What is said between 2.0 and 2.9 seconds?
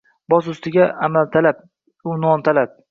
unvontalab